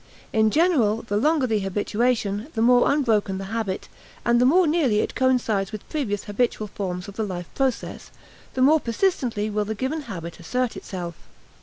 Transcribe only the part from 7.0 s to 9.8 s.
of the life process, the more persistently will the